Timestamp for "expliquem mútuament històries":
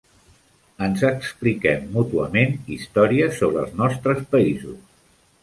1.09-3.39